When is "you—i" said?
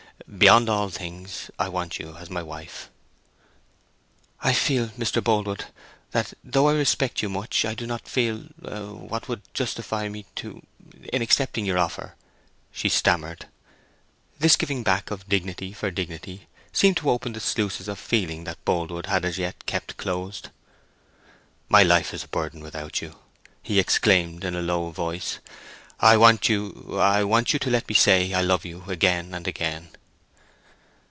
26.47-27.23